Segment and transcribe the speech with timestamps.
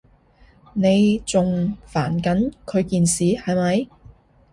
[0.73, 3.87] 你仲煩緊佢件事，係咪？